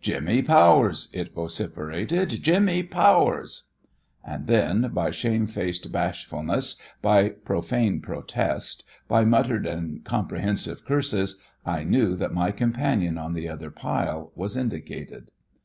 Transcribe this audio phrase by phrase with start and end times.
[0.00, 3.70] "Jimmy Powers!" it vociferated, "Jimmy Powers."
[4.24, 12.14] And then by shamefaced bashfulness, by profane protest, by muttered and comprehensive curses I knew
[12.14, 15.32] that my companion on the other pile was indicated.